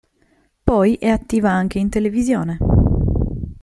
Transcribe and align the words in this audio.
Poi 0.63 0.95
è 0.95 1.09
attiva 1.09 1.51
anche 1.51 1.77
in 1.77 1.87
televisione. 1.89 2.57